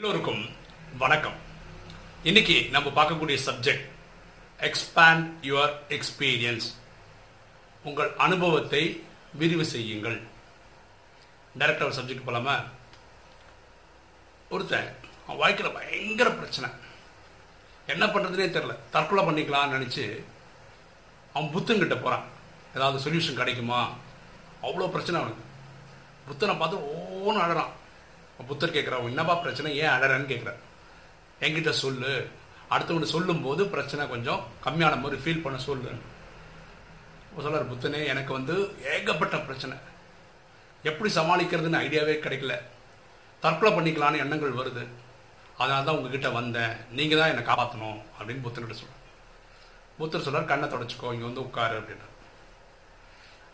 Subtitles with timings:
[0.00, 0.42] எல்லோருக்கும்
[0.98, 1.38] வணக்கம்.
[2.22, 3.86] இன்னைக்கு நம்ம பார்க்கக்கூடிய சப்ஜெக்ட்
[4.66, 6.66] எக்ஸ்பேண்ட் யுவர் எக்ஸ்பீரியன்ஸ்
[7.84, 8.82] உங்கள் அனுபவத்தை
[9.40, 10.20] விரிவு செய்யுங்கள்.
[11.58, 12.54] டைரக்டர் சப்ஜெக்ட் போலாமா?
[14.50, 14.94] ஒருத்தன்
[15.24, 16.70] அவன் வாழ்க்கையில் பயங்கர பிரச்சனை.
[17.86, 20.06] என்ன பண்ணுறதுனே தெரில தற்கொலை பண்ணிக்கலாம்னு நினச்சி
[21.32, 22.24] அவன் புத்தங்கிட்ட போகிறான்
[22.76, 23.82] ஏதாவது சொல்யூஷன் கிடைக்குமா?
[24.62, 25.44] அவ்வளோ பிரச்சனை அவனுக்கு.
[26.30, 27.74] புத்தனை பார்த்து ஓன்னு அழறான்.
[28.50, 29.70] புத்தர் கேட்குறான் என்னப்பா பிரச்சனை?
[29.82, 30.60] ஏன் அழறன்னு கேட்குறான்
[31.46, 32.12] என்கிட்ட சொல்லு.
[32.74, 35.92] அடுத்தவங்க சொல்லும்போது பிரச்சனை கொஞ்சம் கம்மியான மாதிரி ஃபீல் பண்ண சொல்லு.
[37.44, 38.54] சொல்லார் புத்தனே எனக்கு வந்து
[38.92, 39.76] ஏகப்பட்ட பிரச்சனை.
[40.88, 42.54] எப்படி சமாளிக்கிறதுன்னு ஐடியாவே கிடைக்கல.
[43.42, 44.84] தற்கொலை பண்ணிக்கலான்னு எண்ணங்கள் வருது.
[45.60, 46.74] அதனால தான் உங்ககிட்ட வந்தேன்.
[46.98, 49.04] நீங்கள் தான் என்னை காப்பாற்றணும் அப்படின்னு புத்தன்கிட்ட சொல்கிறார்
[49.98, 52.14] புத்தர் சொல்கிறார் கண்ணை தொடச்சிக்கோ இங்கே வந்து உட்காரு அப்படின்றார்.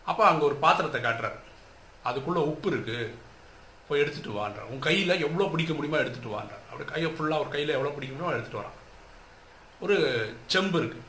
[0.09, 1.39] அப்போ அங்கே ஒரு பாத்திரத்தை காட்டுறாரு.
[2.09, 3.05] அதுக்குள்ளே உப்பு இருக்குது
[3.87, 7.75] போய் எடுத்துகிட்டு வான்றார் உன் கையில் எவ்வளோ பிடிக்க முடியுமோ எடுத்துட்டு வான்றார் அப்படி கையை ஃபுல்லாக ஒரு கையில்
[7.77, 8.77] எவ்வளோ பிடிக்க முடியுமோ எடுத்துகிட்டு வரான்.
[9.83, 9.95] ஒரு
[10.53, 11.03] செம்பு இருக்குது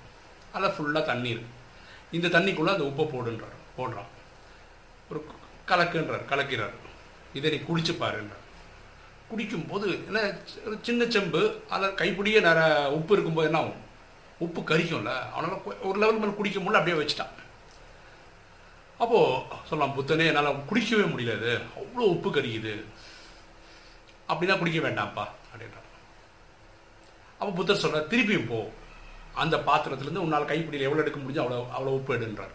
[0.54, 1.54] அதில் ஃபுல்லாக தண்ணி இருக்குது
[2.16, 3.56] இந்த தண்ணிக்குள்ளே அந்த உப்பை போடுன்றார்.
[3.78, 4.10] போடுறான்.
[5.10, 5.20] ஒரு
[5.70, 6.74] கலக்குன்றார் கலக்கிறார்.
[7.38, 8.44] இதை நீ குடிச்சு பாருன்றார்.
[9.30, 10.20] குடிக்கும்போது என்ன
[10.66, 11.40] ஒரு சின்ன செம்பு
[11.74, 13.82] அதில் கைப்பிடியே நிறைய உப்பு இருக்கும்போது என்ன ஆகும்?
[14.44, 15.12] உப்பு கரிக்கும்ல.
[15.34, 17.34] அவனால் ஒரு லெவல் மேலே குடிக்க முடியல அப்படியே வச்சுட்டான்.
[19.02, 21.48] அப்போது சொல்லலாம் புத்தனே என்னால் குடிக்கவே முடியல
[21.80, 22.74] அவ்வளோ உப்பு கறிக்குது
[24.30, 25.90] அப்படின்னா குடிக்க வேண்டாம்ப்பா அப்படின்றார்
[27.38, 28.58] அப்போ புத்தர் சொல்கிறார் திருப்பியும் போ.
[29.42, 32.54] அந்த பாத்திரத்துலேருந்து உன்னால் கைப்பிடியில் எவ்வளோ எடுக்க முடிஞ்சோ அவ்வளோ அவ்வளோ உப்பு எடுன்றார்.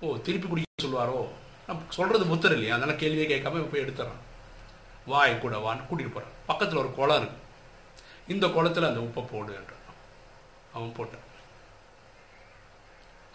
[0.00, 1.20] ஓ திருப்பி குடிக்க சொல்லுவாரோ?
[1.68, 2.74] நம்ம சொல்கிறது புத்தர் இல்லையா?
[2.76, 4.20] அதனால் கேள்வியே கேட்காம போய் எடுத்துறான்.
[5.12, 7.40] வாய் கூட வான்னு கூட்டிகிட்டு போகிறான் பக்கத்தில் ஒரு குளம் இருக்கு.
[8.34, 9.84] இந்த குளத்தில் அந்த உப்பை போடுன்றான்
[10.74, 11.26] அவன் போட்டான்.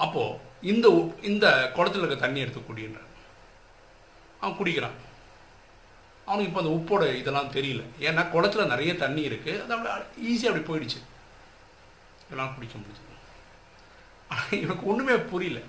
[0.05, 0.23] அப்போ
[0.71, 0.87] இந்த
[1.29, 3.09] இந்த குளத்தில் இருக்க தண்ணி எடுத்து குடின்றான்.
[4.41, 4.97] அவன் குடிக்கிறான்.
[6.27, 7.83] அவனுக்கு இப்போ அந்த உப்போட இதெல்லாம் தெரியல.
[8.07, 10.99] ஏன்னா குளத்துல நிறைய தண்ணி இருக்குது அது அப்படி ஈஸியாக அப்படி போயிடுச்சு.
[12.25, 13.07] இதெல்லாம் குடிக்க முடிஞ்சது.
[14.61, 15.61] இவனுக்கு ஒன்றுமே புரியல.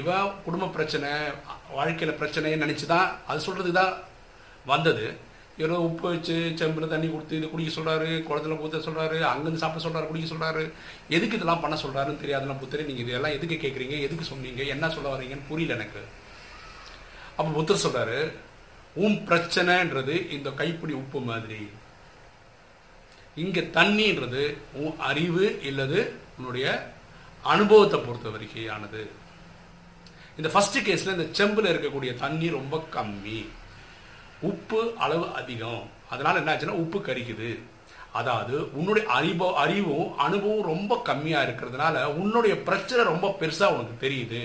[0.00, 1.08] இவன் குடும்ப பிரச்சனை
[1.76, 3.92] வாழ்க்கையில் பிரச்சனைன்னு நினச்சி தான் அது சொல்கிறது தான்
[4.72, 5.06] வந்தது.
[5.64, 10.08] ஏதோ உப்பு வச்சு செம்பில் தண்ணி கொடுத்து இது குடிக்க சொல்கிறாரு குளத்துல ஊற்ற சொல்கிறாரு அங்கேருந்து சாப்பிட சொல்கிறாரு
[10.10, 10.62] குடிக்க சொல்கிறாரு
[11.16, 15.48] எதுக்கு இதெல்லாம் பண்ண சொல்கிறாருன்னு தெரியாதுலாம் புத்தரே நீங்கள் இதெல்லாம் எதுக்கு கேட்குறீங்க எதுக்கு சொன்னீங்க என்ன சொல்ல வரீங்கன்னு
[15.48, 16.02] புரியல எனக்கு.
[17.36, 18.18] அப்போ புத்தர் சொல்கிறாரு
[18.94, 21.60] உன் பிரச்சனைன்றது இந்த கைப்பிடி உப்பு மாதிரி.
[23.34, 26.00] இங்கே தண்ணின்றது உன் அறிவு இல்லது
[26.38, 26.66] உன்னுடைய
[27.54, 29.02] அனுபவத்தை பொறுத்த வரைக்கும் ஆனது.
[30.38, 33.40] இந்த ஃபஸ்ட்டு கேஸில் இந்த செம்பில் இருக்கக்கூடிய தண்ணி ரொம்ப கம்மி.
[34.40, 35.82] உப்பு அளவு அதிகம்.
[36.10, 37.50] அதனால என்ன ஆச்சுன்னா உப்பு கரிக்குது.
[38.12, 44.40] அதாவது உன்னுடைய அறிவோ அறிவும் அனுபவம் ரொம்ப கம்மியாக இருக்கிறதுனால உன்னுடைய பிரச்சனை ரொம்ப பெருசாக உனக்கு தெரியுது.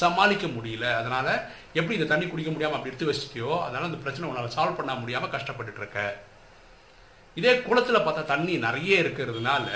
[0.00, 0.86] சமாளிக்க முடியல.
[1.00, 1.26] அதனால
[1.72, 5.34] எப்படி இந்த தண்ணி குடிக்க முடியாமல் அப்படி எடுத்து வச்சுட்டியோ அதனால அந்த பிரச்சனை உன்னால் சால்வ் பண்ண முடியாமல்
[5.36, 6.00] கஷ்டப்பட்டுட்டு இருக்க.
[7.36, 9.66] இதே குளத்தில் பார்த்தா தண்ணி நிறைய இருக்கிறதுனால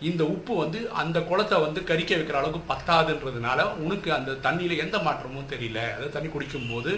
[0.00, 5.52] இந்த உப்பு வந்து அந்த குளத்தை வந்து கறிக்க வைக்கிற அளவுக்கு பத்தாதுன்றதுனால உனக்கு அந்த தண்ணியில் எந்த மாற்றமும்
[5.52, 5.78] தெரியல.
[5.94, 6.92] அதாவது தண்ணி குடிக்கும் போது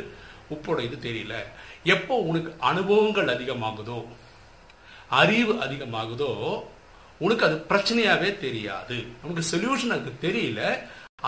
[0.55, 1.35] உப்போட இது தெரியல.
[1.95, 3.99] எப்போ உனக்கு அனுபவங்கள் அதிகமாகுதோ
[5.21, 6.31] அறிவு அதிகமாகுதோ
[7.25, 8.97] உனக்கு அது பிரச்சனையாவே தெரியாது.
[9.25, 10.63] உனக்கு சொல்யூஷன் அதுக்கு தெரியல.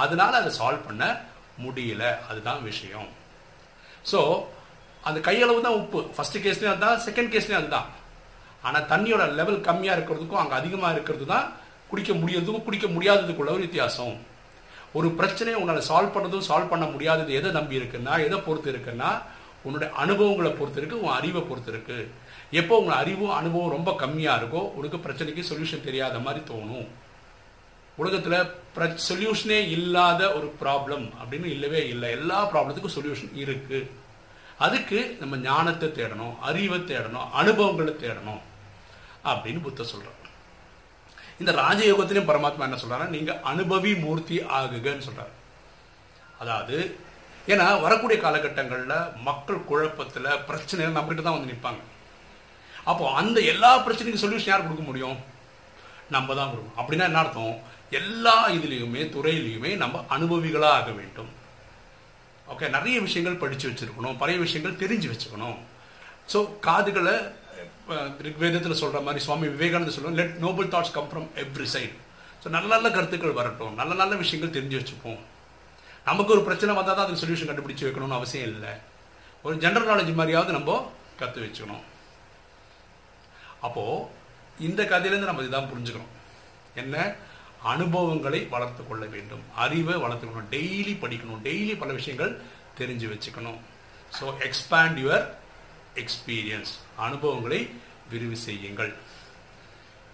[0.05, 1.05] அதனால அதை சால்வ் பண்ண
[1.65, 2.03] முடியல.
[2.31, 3.09] அதுதான் விஷயம்.
[4.11, 4.21] ஸோ
[5.09, 6.01] அந்த கையளவு தான் உப்பு.
[6.15, 7.89] ஃபர்ஸ்ட் கேஸ்லேயும் அதுதான் செகண்ட் கேஸ்லேயும் அதுதான்.
[8.67, 11.47] ஆனால் தண்ணியோட லெவல் கம்மியாக இருக்கிறதுக்கும் அங்கே அதிகமாக இருக்கிறது தான்
[11.91, 14.17] குடிக்க முடியறதுக்கும் குடிக்க முடியாததுக்குள்ள ஒரு வித்தியாசம்.
[14.93, 19.11] ஒரு பிரச்சனையை உன்னால் சால்வ் பண்ணதும் சால்வ் பண்ண முடியாதது எதை நம்பி இருக்குன்னா எதை பொறுத்து இருக்குன்னா
[19.63, 21.99] உன்னுடைய அனுபவங்களை பொறுத்து இருக்கு உன் அறிவை பொறுத்து இருக்கு.
[22.51, 26.89] எப்போ உங்க அறிவும் அனுபவம் ரொம்ப கம்மியாக இருக்கோ உனக்கு பிரச்சனைக்கு சொல்யூஷன் தெரியாத மாதிரி தோணும்.
[27.97, 32.11] உலகத்தில் ப்ர சொல்யூஷனே இல்லாத ஒரு ப்ராப்ளம் அப்படின்னு இல்லவே இல்லை.
[32.11, 33.81] எல்லா ப்ராப்ளத்துக்கும் சொல்யூஷன் இருக்கு.
[34.67, 38.41] அதுக்கு நம்ம ஞானத்தை தேடணும் அறிவை தேடணும் அனுபவங்களை தேடணும்
[39.25, 40.15] அப்படின்னு புத்த சொல்கிறோம்
[41.43, 45.33] இந்த ராஜயோகத்திலையும் பரமாத்மா என்ன சொல்றாருன்னா நீங்க அனுபவி மூர்த்தி ஆகுகன்னு சொல்றாரு.
[46.43, 46.77] அதாவது
[47.53, 48.97] ஏன்னா வரக்கூடிய காலகட்டங்களில்
[49.29, 51.83] மக்கள் குழப்பத்தில் பிரச்சனை நம்மகிட்ட தான் வந்து நிற்பாங்க
[52.91, 55.19] அப்போ அந்த எல்லா பிரச்சனைக்கும் சொல்யூஷன் யார் கொடுக்க முடியும்?
[56.15, 56.79] நம்ம தான் கொடுக்கணும்.
[56.81, 57.57] அப்படின்னா என்ன அர்த்தம்?
[58.01, 61.31] எல்லா இதுலேயுமே துறையிலையுமே நம்ம அனுபவிகளாக ஆக வேண்டும்.
[62.53, 64.17] ஓகே நிறைய விஷயங்கள் படித்து வச்சுருக்கணும்.
[64.21, 65.59] பழைய விஷயங்கள் தெரிஞ்சு வச்சுக்கணும்.
[66.33, 67.17] ஸோ காதுகளை
[68.27, 71.97] ரிக்வேதத்தில் சொல்கிற மாதிரி சுவாமி விவேகானந்தர் சொல்லுவோம் let noble thoughts come from every side
[72.43, 73.75] so நல்ல நல்ல கருத்துக்கள் வரட்டும்.
[73.81, 75.21] நல்ல நல்ல விஷயங்கள் தெரிஞ்சு வச்சுப்போம்.
[76.09, 78.73] நமக்கு ஒரு பிரச்சனை வந்தால் தான் அதுக்கு சொல்யூஷன் கண்டுபிடிச்சு வைக்கணும்னு அவசியம் இல்லை.
[79.45, 80.77] ஒரு ஜென்ரல் நாலேஜ் மாதிரியாவது நம்ம
[81.21, 81.83] கற்று வச்சுக்கணும்.
[83.67, 84.07] அப்போது
[84.69, 86.13] இந்த கதையிலேருந்து நம்ம இதுதான் புரிஞ்சுக்கணும்.
[86.83, 86.97] என்ன?
[87.73, 89.43] அனுபவங்களை வளர்த்து கொள்ள வேண்டும்.
[89.65, 91.43] அறிவை வளர்த்துக்கணும் டெய்லி படிக்கணும்.
[91.49, 92.33] டெய்லி பல விஷயங்கள்
[92.81, 93.59] தெரிஞ்சு வச்சுக்கணும்.
[94.19, 95.25] ஸோ எக்ஸ்பேண்ட் யுவர்
[96.03, 96.73] எக்ஸ்பீரியன்ஸ்
[97.07, 97.61] அனுபவங்களை
[98.13, 98.93] விரிவு செய்யுங்கள்.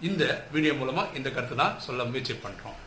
[0.09, 0.23] இந்த
[0.55, 2.77] வீடியோ மூலமாக இந்த கருத்து தான் சொல்ல முயற்சி பண்ணுறோம்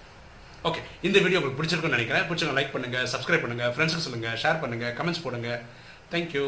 [0.69, 2.27] ஓகே இந்த வீடியோ உங்களுக்கு பிடிச்சிருக்குன்னு நினைக்கிறேன்.
[2.29, 5.51] பிடிச்சவங்க லைக் பண்ணுங்கள் சப்ஸ்கிரைப் பண்ணுங்கள் ஃப்ரெண்ட்ஸுக்கு சொல்லுங்கள் ஷேர் பண்ணுங்கள் கமெண்ட்ஸ் போடுங்க.
[6.13, 6.45] தேங்க்யூ